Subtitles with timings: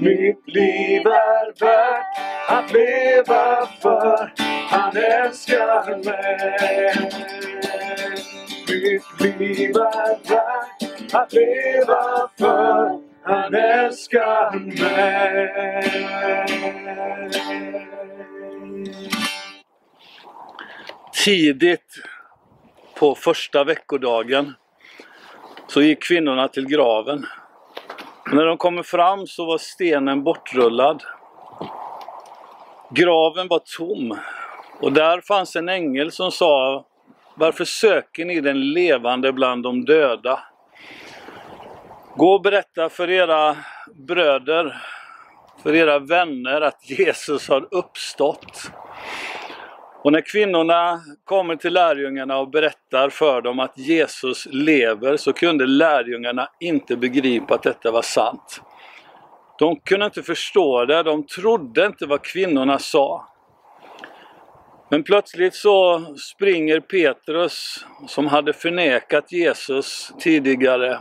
[0.00, 2.07] Mitt liv är värt
[2.48, 4.32] att leva för
[4.68, 7.10] han älskar mig.
[8.68, 16.08] Mitt liv är värt att leva för han älskar mig.
[21.24, 22.02] Tidigt
[22.94, 24.54] på första veckodagen
[25.66, 27.26] så gick kvinnorna till graven.
[28.30, 31.02] Och när de kommer fram så var stenen bortrullad.
[32.90, 34.18] Graven var tom
[34.80, 36.86] och där fanns en ängel som sa
[37.34, 40.40] Varför söker ni den levande bland de döda?
[42.16, 43.56] Gå och berätta för era
[43.94, 44.82] bröder,
[45.62, 48.70] för era vänner att Jesus har uppstått.
[50.02, 55.66] Och när kvinnorna kommer till lärjungarna och berättar för dem att Jesus lever så kunde
[55.66, 58.62] lärjungarna inte begripa att detta var sant.
[59.58, 63.28] De kunde inte förstå det, de trodde inte vad kvinnorna sa.
[64.90, 70.98] Men plötsligt så springer Petrus, som hade förnekat Jesus tidigare,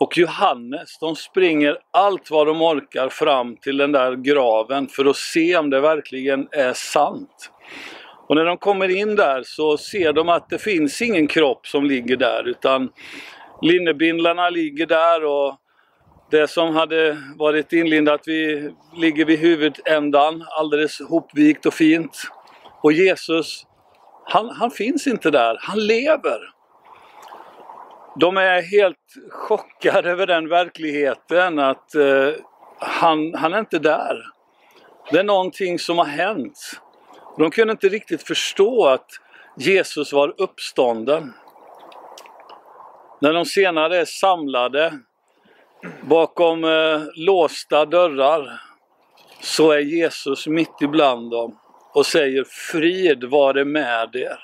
[0.00, 5.16] och Johannes, de springer allt vad de orkar fram till den där graven för att
[5.16, 7.50] se om det verkligen är sant.
[8.28, 11.84] Och när de kommer in där så ser de att det finns ingen kropp som
[11.84, 12.88] ligger där utan
[13.62, 15.54] linnebindlarna ligger där och
[16.30, 22.22] det som hade varit inlindat vi ligger vid huvudändan alldeles hopvikt och fint.
[22.82, 23.66] Och Jesus,
[24.24, 26.38] han, han finns inte där, han lever.
[28.16, 28.96] De är helt
[29.30, 32.32] chockade över den verkligheten att eh,
[32.78, 34.16] han, han är inte där.
[35.10, 36.80] Det är någonting som har hänt.
[37.38, 39.06] De kunde inte riktigt förstå att
[39.56, 41.32] Jesus var uppstånden.
[43.20, 44.92] När de senare är samlade
[46.02, 48.60] bakom eh, låsta dörrar
[49.40, 51.58] så är Jesus mitt ibland dem
[51.94, 54.38] och säger frid vare med er.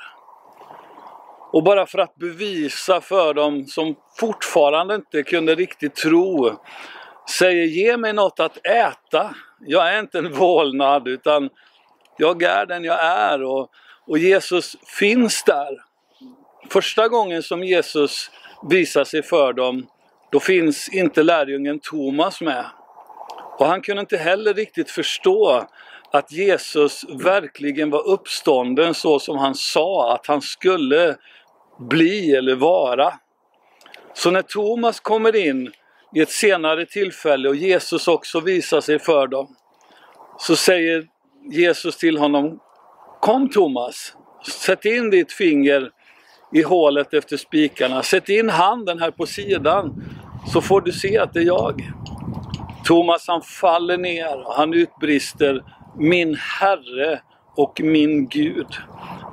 [1.52, 6.58] Och bara för att bevisa för dem som fortfarande inte kunde riktigt tro
[7.30, 9.34] säger ge mig något att äta.
[9.60, 11.50] Jag är inte en vålnad utan
[12.16, 13.70] jag är den jag är och,
[14.06, 15.76] och Jesus finns där.
[16.70, 18.30] Första gången som Jesus
[18.70, 19.86] visar sig för dem,
[20.36, 22.64] då finns inte lärjungen Thomas med.
[23.58, 25.68] Och han kunde inte heller riktigt förstå
[26.12, 31.16] att Jesus verkligen var uppstånden så som han sa att han skulle
[31.78, 33.12] bli eller vara.
[34.14, 35.72] Så när Thomas kommer in
[36.14, 39.56] i ett senare tillfälle och Jesus också visar sig för dem,
[40.38, 41.06] så säger
[41.50, 42.60] Jesus till honom
[43.20, 44.16] Kom Thomas,
[44.48, 45.90] sätt in ditt finger
[46.52, 48.02] i hålet efter spikarna.
[48.02, 50.02] Sätt in handen här på sidan
[50.52, 51.92] så får du se att det är jag.
[52.84, 55.64] Thomas han faller ner och han utbrister
[55.98, 57.20] Min Herre
[57.56, 58.66] och min Gud.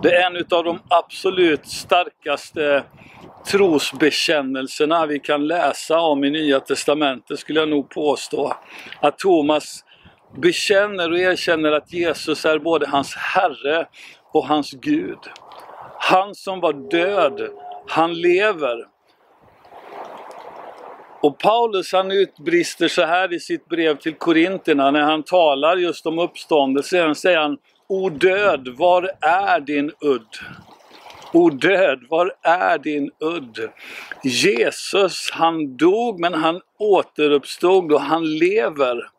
[0.04, 2.84] Det är en av de absolut starkaste
[3.48, 8.54] trosbekännelserna vi kan läsa om i Nya Testamentet skulle jag nog påstå.
[9.02, 9.84] Att Thomas
[10.38, 13.88] bekänner och erkänner att Jesus är både hans Herre
[14.34, 15.20] och hans Gud.
[16.00, 17.50] Han som var död,
[17.88, 18.93] han lever.
[21.24, 26.06] Och Paulus han utbrister så här i sitt brev till Korinterna när han talar just
[26.06, 27.58] om uppståndelsen, säger han,
[27.88, 30.28] O död, var är din udd?
[31.34, 33.70] O död, var är din udd?
[34.24, 39.10] Jesus, han dog men han återuppstod och han lever.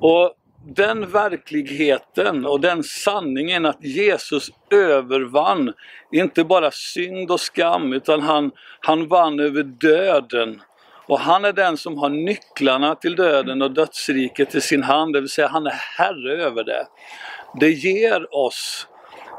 [0.00, 0.34] Och
[0.76, 5.72] den verkligheten och den sanningen att Jesus övervann
[6.12, 8.50] inte bara synd och skam utan han,
[8.80, 10.62] han vann över döden.
[11.06, 15.20] Och han är den som har nycklarna till döden och dödsriket i sin hand, det
[15.20, 16.86] vill säga han är herre över det.
[17.60, 18.88] Det ger oss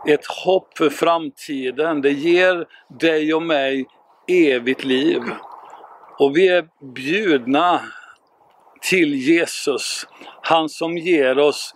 [0.07, 2.66] ett hopp för framtiden, det ger
[3.00, 3.86] dig och mig
[4.27, 5.22] evigt liv.
[6.19, 7.81] Och vi är bjudna
[8.81, 10.07] till Jesus.
[10.42, 11.75] Han som ger oss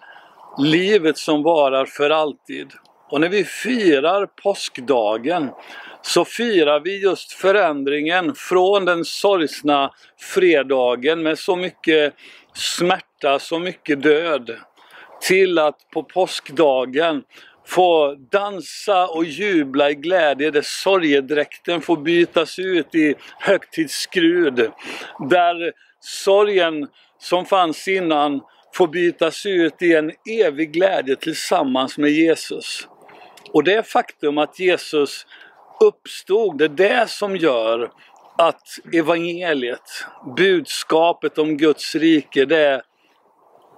[0.57, 2.67] livet som varar för alltid.
[3.09, 5.49] Och när vi firar påskdagen
[6.01, 12.13] så firar vi just förändringen från den sorgsna fredagen med så mycket
[12.53, 14.55] smärta, så mycket död
[15.21, 17.23] till att på påskdagen
[17.67, 24.71] få dansa och jubla i glädje där sorgedräkten får bytas ut i högtidsskrud.
[25.29, 25.73] Där
[26.05, 26.87] sorgen
[27.19, 28.41] som fanns innan
[28.75, 30.11] får bytas ut i en
[30.41, 32.87] evig glädje tillsammans med Jesus.
[33.51, 35.25] Och det faktum att Jesus
[35.81, 37.91] uppstod, det är det som gör
[38.37, 40.05] att evangeliet,
[40.37, 42.81] budskapet om Guds rike, det är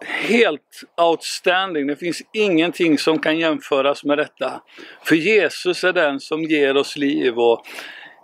[0.06, 1.88] helt outstanding.
[1.88, 4.62] Det finns ingenting som kan jämföras med detta.
[5.04, 7.66] För Jesus är den som ger oss liv och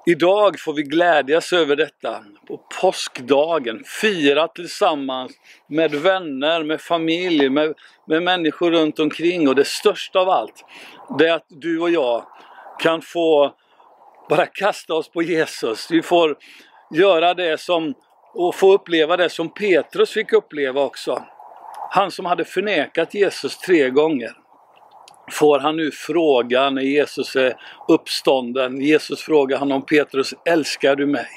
[0.05, 2.23] idag får vi glädjas över detta.
[2.47, 5.31] På påskdagen, fira tillsammans
[5.67, 7.73] med vänner, med familj, med,
[8.07, 10.65] med människor runt omkring och det största av allt,
[11.19, 12.25] det är att du och jag
[12.79, 13.53] kan få
[14.29, 15.87] bara kasta oss på Jesus.
[15.91, 16.37] Vi får
[16.91, 17.93] göra det som
[18.33, 21.23] och få uppleva det som Petrus fick uppleva också.
[21.89, 24.42] Han som hade förnekat Jesus tre gånger
[25.33, 27.53] får han nu fråga när Jesus är
[27.87, 28.81] uppstånden.
[28.81, 31.27] Jesus frågar honom Petrus, älskar du mig?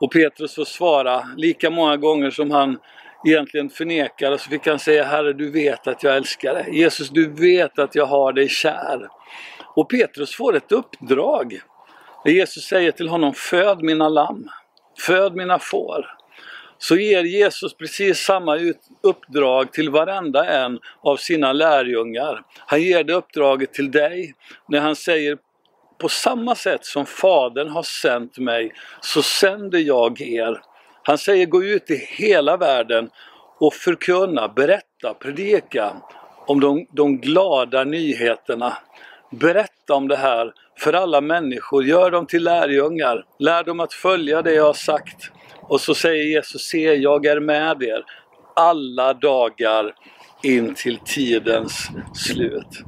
[0.00, 2.78] Och Petrus får svara lika många gånger som han
[3.26, 6.78] egentligen förnekade så fick han säga Herre du vet att jag älskar dig.
[6.78, 9.08] Jesus du vet att jag har dig kär.
[9.74, 11.60] Och Petrus får ett uppdrag.
[12.24, 14.48] Jesus säger till honom Föd mina lamm,
[14.98, 16.15] föd mina får
[16.78, 18.58] så ger Jesus precis samma
[19.02, 22.42] uppdrag till varenda en av sina lärjungar.
[22.66, 24.34] Han ger det uppdraget till dig
[24.68, 25.38] när han säger
[25.98, 30.60] på samma sätt som Fadern har sänt mig så sänder jag er.
[31.02, 33.10] Han säger gå ut i hela världen
[33.58, 35.96] och förkunna, berätta, predika
[36.46, 38.76] om de, de glada nyheterna.
[39.30, 44.42] Berätta om det här för alla människor, gör dem till lärjungar, lär dem att följa
[44.42, 45.30] det jag har sagt.
[45.68, 48.04] Och så säger Jesus, se jag är med er
[48.54, 49.94] alla dagar
[50.42, 52.82] in till tidens slut.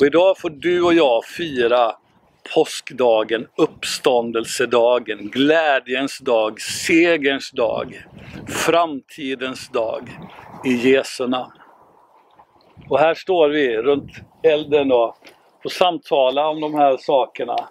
[0.00, 1.92] Och idag får du och jag fira
[2.54, 8.06] påskdagen, uppståndelsedagen, glädjens dag, segerns dag,
[8.48, 10.10] framtidens dag
[10.64, 11.52] i Jesu namn.
[12.88, 14.10] Och här står vi runt
[14.42, 15.16] elden och
[15.70, 17.68] samtalar om de här sakerna.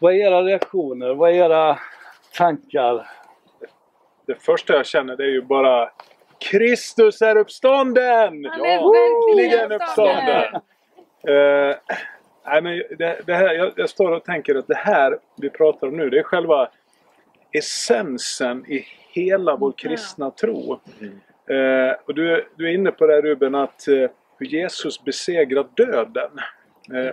[0.00, 1.14] Vad är era reaktioner?
[1.14, 1.78] Vad är era
[2.38, 3.10] tankar?
[4.26, 5.90] Det första jag känner det är ju bara
[6.38, 8.44] Kristus är uppstånden!
[8.44, 10.54] Han är verkligen uppstånden!
[11.28, 11.74] Uh,
[12.46, 15.86] nej, men det, det här, jag, jag, står och tänker att det här vi pratar
[15.86, 16.68] om nu, det är själva
[17.52, 20.80] essensen i hela vår kristna tro.
[21.00, 21.20] Mm.
[21.50, 24.08] Uh, och du, du är inne på det Ruben, att uh,
[24.38, 26.30] hur Jesus besegrar döden.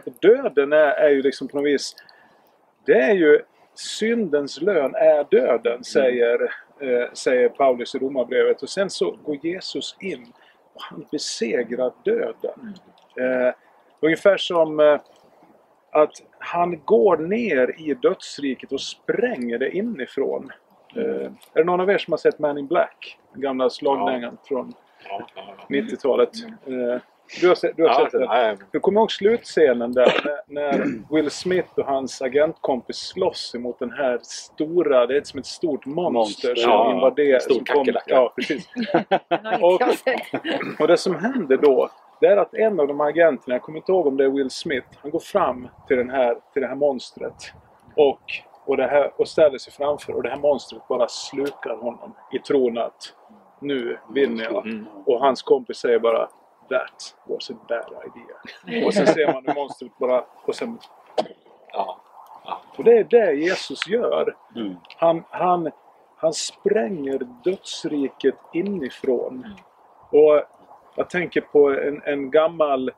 [0.05, 1.95] och döden är, är ju liksom på något vis,
[2.85, 3.41] det är ju
[3.75, 5.83] syndens lön är döden, mm.
[5.83, 6.43] säger,
[6.81, 8.63] eh, säger Paulus i Romarbrevet.
[8.63, 10.33] Och sen så går Jesus in
[10.73, 12.75] och han besegrar döden.
[13.19, 13.53] Eh,
[13.99, 14.99] ungefär som eh,
[15.91, 20.51] att han går ner i dödsriket och spränger det inifrån.
[20.95, 23.19] Eh, är det någon av er som har sett Man in Black?
[23.33, 24.47] Den gamla slagdängan ja.
[24.47, 24.73] från
[25.69, 26.29] 90-talet.
[27.41, 28.57] Du har, sett, du har ja, sett det?
[28.71, 33.91] Du kommer ihåg slutscenen där när, när, Will Smith och hans agentkompis slåss emot den
[33.91, 37.39] här stora, det är som ett stort monster, monster som ja, invaderar.
[37.39, 38.13] Stor kackerlacka.
[38.13, 38.67] Ja, precis.
[39.61, 39.81] och,
[40.79, 41.89] och det som händer då
[42.19, 44.29] det är att en av de här agenterna, jag kommer inte ihåg om det är
[44.29, 47.53] Will Smith, han går fram till, den här, till det här monstret
[47.95, 48.21] och,
[48.65, 52.39] och, det här, och ställer sig framför och det här monstret bara slukar honom i
[52.39, 53.13] tron att
[53.61, 54.67] nu vinner jag.
[54.67, 54.85] Mm.
[55.05, 56.29] Och hans kompis säger bara
[56.69, 58.85] That was a bad idea.
[58.85, 60.25] Och sen ser man hur monstret bara...
[60.45, 60.79] Och sen...
[61.73, 62.01] Ja.
[62.45, 62.61] ja.
[62.77, 64.35] Och det är det Jesus gör.
[64.55, 64.75] Mm.
[64.97, 65.71] Han, han,
[66.17, 69.43] han spränger dödsriket inifrån.
[69.45, 69.57] Mm.
[70.09, 70.43] Och
[70.95, 72.91] jag tänker på en, en gammal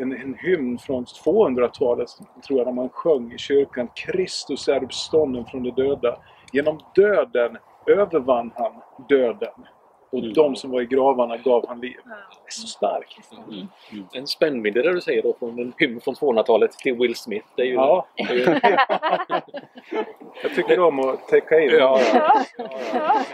[0.00, 2.08] en, en hymn från 200-talet,
[2.46, 3.88] tror jag, när man sjöng i kyrkan.
[3.94, 6.16] Kristus är uppstånden från de döda.
[6.52, 8.72] Genom döden övervann han
[9.08, 9.66] döden.
[10.14, 10.32] Och mm.
[10.32, 11.96] de som var i gravarna gav han liv.
[12.04, 13.32] Det är så starkt.
[13.32, 13.68] Mm.
[13.92, 14.06] Mm.
[14.12, 17.46] En spännvidd där du säger då från en hymn från 200-talet till Will Smith.
[17.56, 18.06] Det är ju, ja.
[18.16, 18.44] Det är ju...
[20.42, 21.70] Jag tycker om att täcka in.
[21.70, 22.44] Ja, ja.
[22.92, 23.24] ja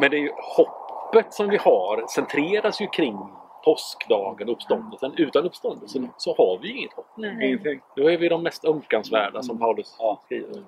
[0.00, 3.18] Men det är ju hoppet som vi har centreras ju kring
[3.64, 5.12] påskdagen, uppståndelsen.
[5.16, 7.06] Utan uppståndelsen så har vi inget hopp.
[7.16, 7.46] Nej.
[7.46, 7.80] Ingenting.
[7.96, 10.62] Då är vi de mest ömkansvärda som Paulus skriver.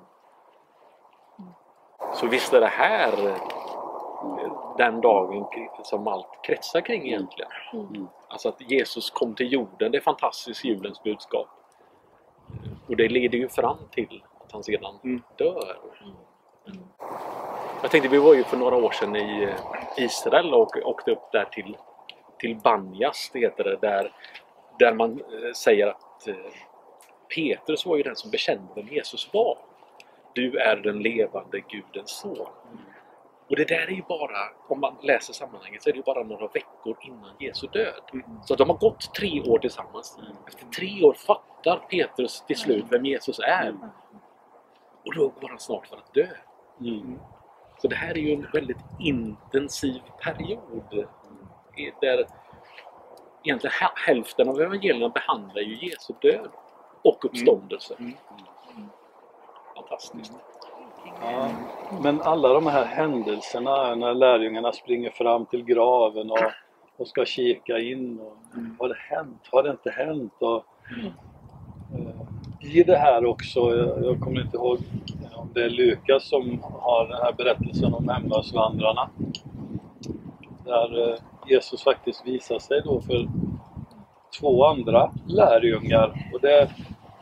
[2.15, 3.13] Så visst är det här
[4.79, 5.47] den dagen
[5.83, 7.09] som allt kretsar kring mm.
[7.09, 7.51] egentligen.
[7.73, 8.09] Mm.
[8.29, 11.49] Alltså att Jesus kom till jorden, det är fantastiskt julens budskap.
[12.89, 15.23] Och det leder ju fram till att han sedan mm.
[15.37, 15.77] dör.
[16.01, 16.85] Mm.
[17.83, 21.33] Jag tänkte, vi var ju för några år sedan i eh, Israel och åkte upp
[21.33, 21.77] där till,
[22.39, 24.13] till Banjas, det heter det, där,
[24.79, 26.35] där man eh, säger att eh,
[27.35, 29.59] Petrus var ju den som bekände vem Jesus var.
[30.33, 32.47] Du är den levande Gudens son.
[33.51, 34.39] Och det där är ju bara,
[34.69, 38.01] om man läser sammanhanget, så är det ju bara några veckor innan Jesu död.
[38.45, 40.19] Så de har gått tre år tillsammans.
[40.47, 43.77] Efter tre år fattar Petrus till slut vem Jesus är.
[45.07, 46.27] Och då går han snart för att dö.
[46.81, 47.19] Mm.
[47.83, 51.07] Så det här är ju en väldigt intensiv period.
[52.01, 52.27] Där
[53.45, 56.51] egentligen hä- hälften av evangelierna behandlar ju Jesu död
[57.03, 57.97] och uppståndelse.
[61.05, 61.15] Mm.
[61.23, 61.49] Ja.
[62.03, 66.39] Men alla de här händelserna när lärjungarna springer fram till graven och,
[66.97, 68.21] och ska kika in.
[68.21, 68.37] Och,
[68.79, 69.49] Har det hänt?
[69.53, 70.33] Har det inte hänt?
[70.39, 70.65] Och,
[71.93, 74.79] eh, I det här också, jag, jag kommer inte ihåg
[75.35, 79.11] om det är Lukas som har den här berättelsen om Emmausvandrarna.
[80.65, 83.29] Där eh, Jesus faktiskt visar sig då för
[84.41, 86.31] två andra lärjungar.
[86.35, 86.71] Och det,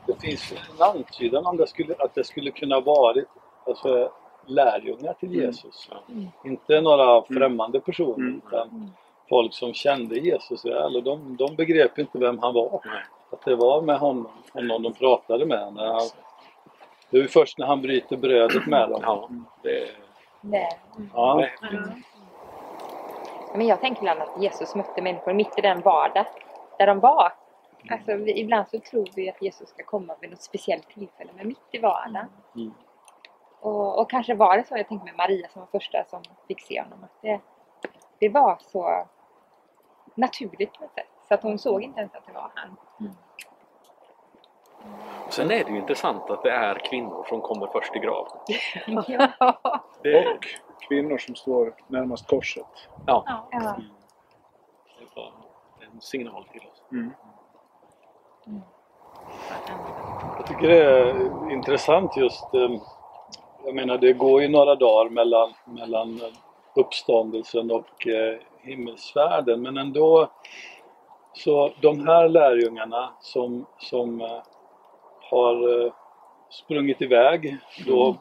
[0.07, 3.29] det finns en antydan om det skulle, att det skulle kunna varit
[3.69, 4.11] alltså,
[4.47, 5.91] lärjungar till Jesus.
[6.45, 8.43] Inte några främmande personer Mm.
[8.47, 8.91] utan
[9.29, 12.81] folk som kände Jesus väl och de, de begrep inte vem han var.
[12.85, 13.03] Nej.
[13.31, 15.75] Att det var med honom, honom de pratade med.
[15.75, 16.01] När han,
[17.11, 19.01] det är först när han bryter brödet med dem.
[19.03, 19.29] Ja,
[19.63, 19.89] det,
[20.41, 20.79] Nej.
[21.15, 21.47] Ja.
[23.55, 26.27] Men jag tänker ibland att Jesus mötte människor mitt i den vardag
[26.79, 27.33] där de var.
[27.91, 31.49] Alltså, vi, ibland så tror vi att Jesus ska komma vid något speciellt tillfälle, men
[31.49, 32.27] mitt i vardagen.
[33.67, 33.77] Mm.
[33.77, 36.61] Och, och kanske var det så, jag tänker med Maria som var första som fick
[36.61, 37.41] se honom, att det,
[38.19, 39.07] det var så
[40.15, 41.07] naturligt på ett sätt.
[41.29, 42.77] Så att hon såg inte ens att det var han.
[45.29, 48.39] Sen är det ju intressant att det är kvinnor som kommer först i graven.
[49.07, 49.59] ja.
[50.03, 50.47] Och
[50.89, 52.89] kvinnor som står närmast korset.
[53.07, 53.77] Ja, Ja.
[54.99, 55.33] det var
[55.93, 56.83] en signal till oss.
[56.93, 57.13] Mm.
[60.39, 62.71] Jag tycker det är intressant just, eh,
[63.67, 66.21] jag menar det går ju några dagar mellan, mellan
[66.77, 70.31] uppståndelsen och eh, himmelsfärden men ändå
[71.33, 74.43] så de här lärjungarna som, som eh,
[75.31, 75.93] har eh,
[76.51, 77.57] sprungit iväg
[77.87, 78.17] då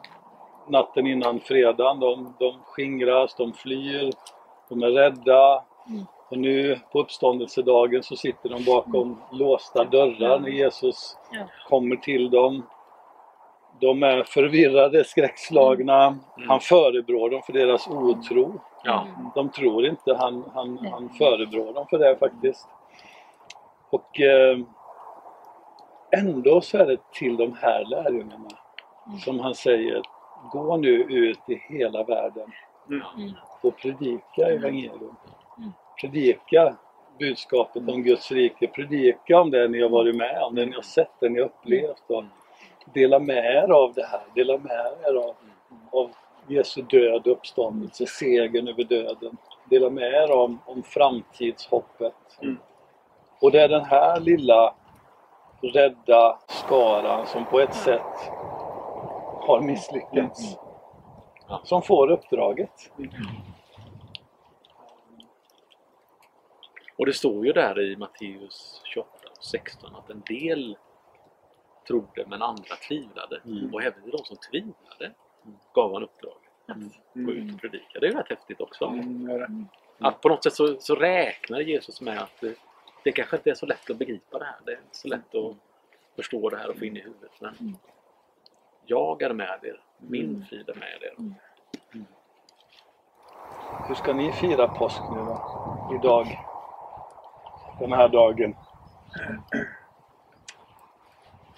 [0.67, 4.11] natten innan fredagen, de, de skingras, de flyr,
[4.69, 5.63] de är rädda.
[6.29, 11.43] Och nu på uppståndelsedagen så sitter de bakom låsta dörrar när Jesus Ja.
[11.69, 12.63] kommer till dem.
[13.79, 16.17] De är förvirrade, skräckslagna.
[16.47, 18.61] Han förebrår dem för deras otro.
[18.83, 20.91] Ja, De tror inte, han, han, Nej.
[20.91, 22.67] han förebrår dem för det faktiskt.
[23.89, 24.57] Och eh,
[26.17, 28.49] ändå så är det till de här lärjungarna
[29.25, 30.01] som han säger,
[30.51, 32.51] gå nu ut i hela världen
[32.89, 33.31] Mm.
[33.61, 35.15] och predika evangelium.
[36.01, 36.75] Predika
[37.19, 40.81] budskapet om Guds rike, predika om det ni har varit med om, det ni har
[40.81, 42.23] sett, det ni har upplevt och
[42.93, 45.35] dela med er av det här, dela med er av,
[45.91, 46.11] av
[46.47, 49.37] Jesu död uppståndelse, segern över döden.
[49.69, 52.39] Dela med er om, om framtidshoppet.
[52.41, 52.57] Mm.
[53.41, 54.75] Och det är den här lilla
[55.61, 58.31] rädda skaran som på ett sätt
[59.39, 60.57] har misslyckats.
[61.47, 61.61] Ja.
[61.63, 62.91] Som får uppdraget.
[66.97, 70.77] och det står ju där i Matteus 28 och 16 att en del
[71.87, 73.41] trodde men andra tvivlade.
[73.45, 73.73] Mm.
[73.73, 75.11] Och även till de som tvivlade
[75.73, 76.37] gav han uppdrag
[76.67, 76.77] att
[77.13, 77.99] gå ut och predika.
[77.99, 78.85] Det är ju rätt häftigt också.
[78.85, 79.67] Mm.
[79.99, 82.55] Att på något sätt så, så räknar Jesus med att det,
[83.03, 84.59] det kanske inte är så lätt att begripa det här.
[84.65, 85.55] Det är inte så lätt att
[86.15, 87.31] förstå det här och få in i huvudet.
[87.39, 87.77] Men
[88.85, 89.81] jag är med er.
[89.97, 91.35] Min frid är med er.
[93.87, 95.97] Hur ska ni fira påsk nu då?
[95.99, 96.39] Idag?
[97.79, 98.55] Den här dagen?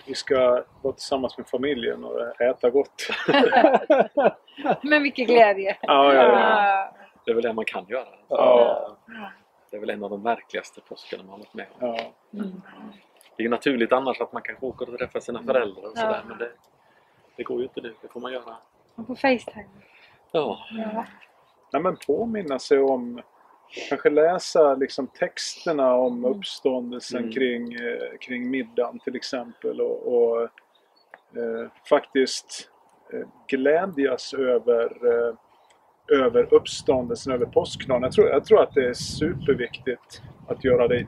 [0.08, 3.08] Vi ska vara tillsammans med familjen och äta gott.
[4.82, 5.78] Men vilken glädje!
[5.82, 6.40] Ja, ja, ja.
[6.40, 6.94] Ja.
[7.26, 8.08] Det är väl det man kan göra.
[8.28, 8.98] Ja.
[9.72, 11.88] Det är väl en av de märkligaste påskarna man har varit med om.
[11.88, 12.00] ja.
[12.40, 12.62] Mm.
[13.38, 16.02] Det är naturligt annars att man kanske åker och träffar sina föräldrar och Ja.
[16.02, 16.22] sådär.
[16.28, 16.52] Men det,
[17.36, 17.94] det går ju inte nu.
[18.02, 18.56] Det får man göra.
[18.96, 19.66] Och på Facetime.
[20.32, 20.60] Ja.
[20.72, 21.06] Ja.
[21.74, 23.22] Nej, men påminna sig om,
[23.90, 27.32] kanske läsa liksom texterna om uppståndelsen Mm.
[27.32, 32.70] kring, eh, kring middagen till exempel och, och eh, faktiskt
[33.14, 35.36] eh, glädjas över, eh,
[36.22, 38.04] över uppståndelsen, över påskdagen.
[38.04, 41.06] Jag tror, jag tror att det är superviktigt att göra det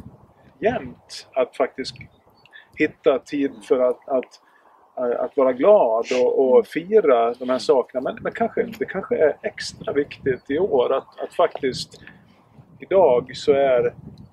[0.59, 1.27] jämt.
[1.33, 1.95] Att faktiskt
[2.75, 4.41] hitta tid för att, att,
[4.97, 8.01] eh, att vara glad och, och fira de här sakerna.
[8.01, 12.01] Men, men kanske, det kanske är extra viktigt i år att, att faktiskt
[12.79, 13.85] idag så är,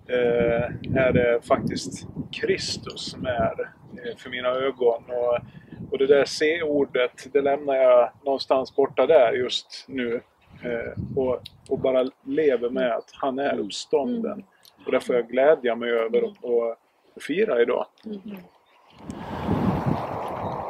[0.09, 0.65] eh,
[0.97, 3.71] är det faktiskt Kristus som är
[4.05, 5.03] eh, för mina ögon.
[5.09, 5.39] Och,
[5.91, 10.21] och det där C-ordet, det lämnar jag någonstans borta där just nu.
[10.63, 14.45] Eh, och, och bara lever med att han är uppstånden.
[14.87, 16.77] Och det får jag glädja mig över och, och,
[17.27, 17.87] fira idag.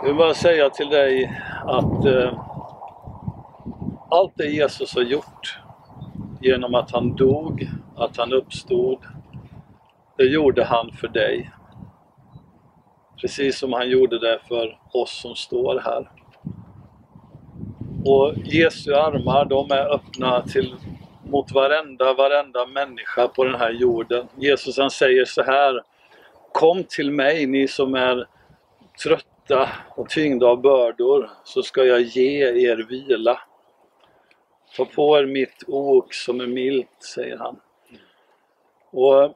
[0.03, 2.43] Jag vill bara säga till dig att eh,
[4.11, 5.59] allt det Jesus har gjort
[6.47, 8.99] genom att han dog, att han uppstod,
[10.17, 11.51] det gjorde han för dig.
[13.21, 16.11] Precis som han gjorde det för oss som står här.
[18.05, 20.75] Och Jesu armar, de är öppna till
[21.31, 24.27] mot varenda, varenda människa på den här jorden.
[24.37, 25.83] Jesus han säger så här
[26.53, 28.27] Kom till mig ni som är
[29.03, 33.41] trötta och tyngda av bördor så ska jag ge er vila.
[34.77, 37.61] Ta på er mitt ok som är milt, säger han.
[38.91, 39.35] Och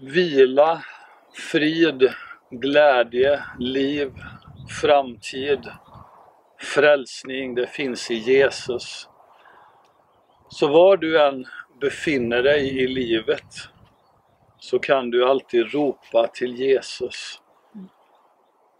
[0.00, 0.84] vila,
[1.52, 2.12] frid,
[2.50, 4.12] glädje, liv,
[4.80, 5.72] framtid,
[6.58, 9.08] frälsning, det finns i Jesus.
[10.48, 11.46] Så var du än
[11.80, 13.44] befinner dig i livet
[14.58, 17.40] så kan du alltid ropa till Jesus.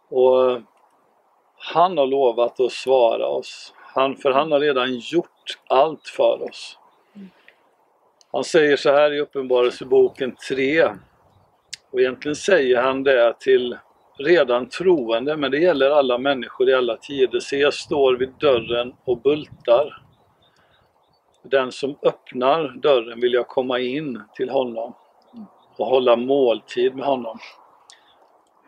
[0.09, 0.61] Och
[1.57, 3.75] han har lovat att svara oss.
[3.95, 6.79] Han, för han har redan gjort allt för oss.
[8.33, 10.85] Han säger så här i Uppenbarelseboken 3.
[11.91, 13.79] Och egentligen säger han det till
[14.19, 17.41] redan troende, men det gäller alla människor i alla tider.
[17.41, 20.03] Se, jag står vid dörren och bultar.
[21.43, 24.95] Den som öppnar dörren vill jag komma in till honom
[25.77, 27.39] och hålla måltid med honom.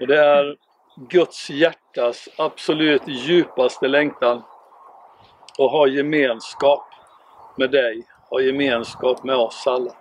[0.00, 0.56] Och det är
[0.96, 4.42] Guds hjärtas absolut djupaste längtan
[5.58, 6.86] och ha gemenskap
[7.56, 9.92] med dig, ha gemenskap med oss alla.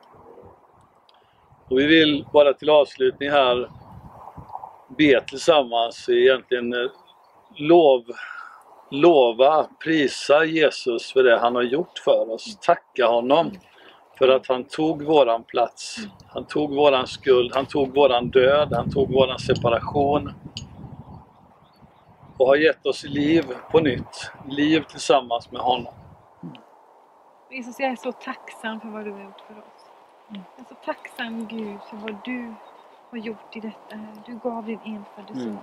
[1.69, 3.69] Och vi vill bara till avslutning här
[4.97, 6.89] be tillsammans, egentligen eh,
[7.55, 8.03] lov,
[8.91, 12.57] lova, prisa Jesus för det han har gjort för oss.
[12.61, 13.51] Tacka honom
[14.17, 15.97] för att han tog våran plats.
[16.27, 20.31] Han tog våran skuld, han tog våran död, han tog våran separation.
[22.41, 24.31] Och har gett oss liv på nytt.
[24.45, 25.93] Liv tillsammans med honom.
[27.49, 29.85] Jesus, jag är så tacksam för vad du har gjort för oss.
[30.27, 32.53] Jag är så tacksam Gud för vad du
[33.09, 33.99] har gjort i detta.
[34.25, 35.59] Du gav din enfödde son.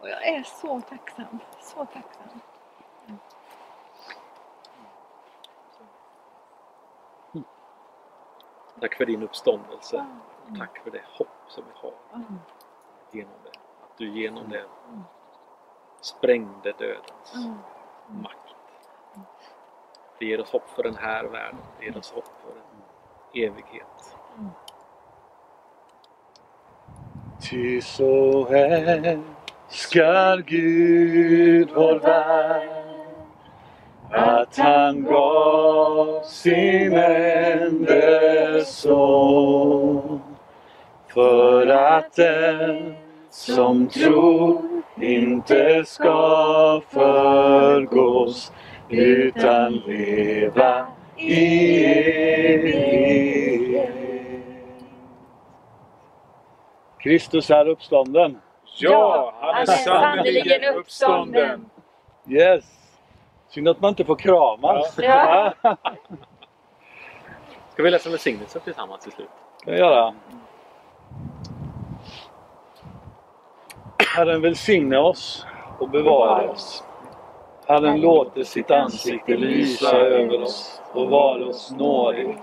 [0.00, 1.38] Och jag är så tacksam.
[1.60, 2.40] Så tacksam.
[8.80, 10.06] Tack för din uppståndelse.
[10.46, 10.58] Mm.
[10.58, 12.38] Tack för det hopp som vi har Mm.
[13.12, 13.58] genom det.
[13.84, 14.64] Att du genom det
[16.00, 17.54] sprängde dödens Mm.
[18.22, 18.36] makt.
[20.18, 21.60] Det ger oss hopp för den här världen.
[21.78, 24.16] Det ger oss hopp för en evighet.
[27.50, 32.70] Ty så älskar Gud vår värld
[34.10, 40.20] att han gav sin enda son
[41.08, 42.94] för att den
[43.30, 44.69] som tror
[45.02, 48.52] inte ska förgås
[48.88, 50.86] utan leva
[51.16, 51.84] i
[52.44, 53.90] evighet.
[56.98, 58.38] Kristus är uppstånden.
[58.78, 61.70] Ja, han är sannerligen uppstånden.
[62.28, 62.64] Yes!
[63.48, 64.98] Synd att man inte får kramas.
[64.98, 65.54] Ja.
[67.72, 69.28] Ska vi läsa välsignelsen tillsammans till slut?
[69.64, 70.14] kan jag göra.
[74.06, 75.46] Herren välsigne oss
[75.78, 76.84] och bevara oss.
[77.66, 82.38] Herren låter sitt ansikte lysa över oss och vara oss nådig.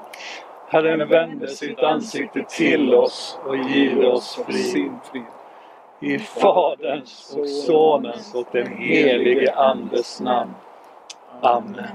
[0.67, 5.23] Herren vände sitt ansikte till oss och giv oss frid.
[5.99, 10.53] I Faderns och Sonens och den helige Andes namn.
[11.41, 11.87] Amen.